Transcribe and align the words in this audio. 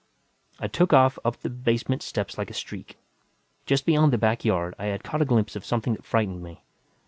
I 0.59 0.65
took 0.67 0.93
off 0.93 1.19
up 1.23 1.37
the 1.37 1.49
basement 1.51 2.01
steps 2.01 2.35
like 2.35 2.49
a 2.49 2.55
streak. 2.55 2.97
Just 3.67 3.85
beyond 3.85 4.11
the 4.11 4.17
back 4.17 4.43
yard, 4.43 4.73
I 4.79 4.85
had 4.85 5.03
caught 5.03 5.21
a 5.21 5.25
glimpse 5.25 5.55
of 5.55 5.63
something 5.63 5.93
that 5.93 6.05
frightened 6.05 6.41
me. 6.41 6.63